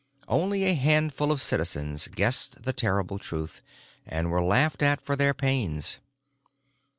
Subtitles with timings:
[0.27, 3.61] Only a handful of citizens guessed the terrible truth,
[4.03, 5.99] and were laughed at for their pains.